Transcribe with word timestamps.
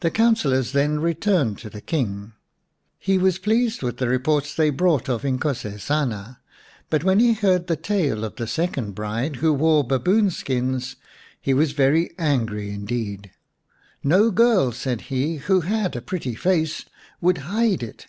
The 0.00 0.10
councillors 0.10 0.72
then 0.72 1.00
returned 1.00 1.58
to 1.58 1.68
the 1.68 1.82
King. 1.82 2.32
He 2.98 3.18
was 3.18 3.38
pleased 3.38 3.82
with 3.82 3.98
the 3.98 4.08
reports 4.08 4.54
they 4.54 4.70
brought 4.70 5.06
of 5.06 5.22
Inkosesana, 5.22 6.38
but 6.88 7.04
when 7.04 7.20
he 7.20 7.34
heard 7.34 7.66
the 7.66 7.76
tale 7.76 8.24
of 8.24 8.36
the 8.36 8.46
145 8.46 8.48
L 8.94 8.94
Baboon 8.94 8.94
Skins 8.94 8.94
xn 8.94 8.94
second 8.94 8.94
bride 9.34 9.40
who 9.42 9.52
wore 9.52 9.84
baboon 9.84 10.30
skins, 10.30 10.96
he 11.38 11.52
was 11.52 11.72
very 11.72 12.14
angry 12.18 12.70
indeed." 12.70 13.30
No 14.02 14.30
girl," 14.30 14.72
said 14.72 15.02
he," 15.12 15.36
who 15.46 15.60
had 15.60 15.94
a 15.94 16.00
pretty 16.00 16.34
face 16.34 16.86
would 17.20 17.36
hide 17.52 17.82
it. 17.82 18.06